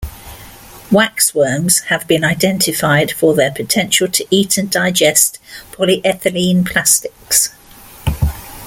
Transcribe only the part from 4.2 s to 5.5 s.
eat and digest